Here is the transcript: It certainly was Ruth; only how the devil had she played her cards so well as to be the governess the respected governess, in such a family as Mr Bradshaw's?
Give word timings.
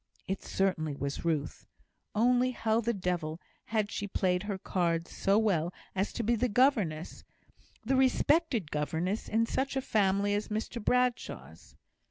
It 0.27 0.41
certainly 0.41 0.95
was 0.95 1.23
Ruth; 1.23 1.67
only 2.15 2.49
how 2.49 2.81
the 2.81 2.91
devil 2.91 3.39
had 3.65 3.91
she 3.91 4.07
played 4.07 4.41
her 4.41 4.57
cards 4.57 5.11
so 5.15 5.37
well 5.37 5.71
as 5.93 6.11
to 6.13 6.23
be 6.23 6.33
the 6.35 6.49
governess 6.49 7.23
the 7.85 7.95
respected 7.95 8.71
governess, 8.71 9.29
in 9.29 9.45
such 9.45 9.75
a 9.75 9.79
family 9.81 10.33
as 10.33 10.47
Mr 10.47 10.83
Bradshaw's? 10.83 11.75